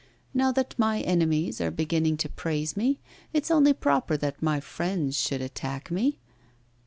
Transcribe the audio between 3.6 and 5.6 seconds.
proper that my friends should